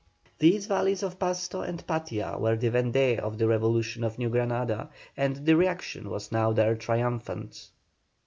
These 0.39 0.65
valleys 0.65 1.03
of 1.03 1.19
Pasto 1.19 1.61
and 1.61 1.85
Patia 1.85 2.35
were 2.39 2.55
the 2.55 2.71
Vendée 2.71 3.19
of 3.19 3.37
the 3.37 3.47
revolution 3.47 4.03
of 4.03 4.17
New 4.17 4.29
Granada, 4.29 4.89
and 5.15 5.35
the 5.45 5.55
reaction 5.55 6.09
was 6.09 6.31
now 6.31 6.51
there 6.51 6.73
triumphant. 6.75 7.69